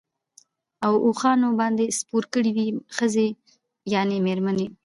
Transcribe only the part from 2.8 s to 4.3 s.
ښځي يعني